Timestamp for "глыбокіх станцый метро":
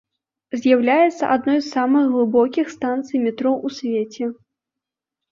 2.13-3.51